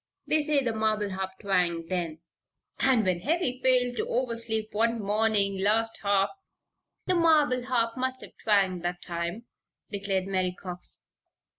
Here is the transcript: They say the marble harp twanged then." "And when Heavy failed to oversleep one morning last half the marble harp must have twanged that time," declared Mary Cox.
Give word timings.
They 0.25 0.41
say 0.41 0.63
the 0.63 0.73
marble 0.73 1.11
harp 1.11 1.29
twanged 1.39 1.89
then." 1.89 2.21
"And 2.79 3.05
when 3.05 3.19
Heavy 3.19 3.59
failed 3.61 3.97
to 3.97 4.07
oversleep 4.09 4.69
one 4.71 4.99
morning 4.99 5.59
last 5.59 5.99
half 6.01 6.29
the 7.05 7.13
marble 7.13 7.65
harp 7.65 7.95
must 7.95 8.21
have 8.21 8.35
twanged 8.43 8.81
that 8.81 9.03
time," 9.03 9.45
declared 9.91 10.25
Mary 10.25 10.55
Cox. 10.59 11.01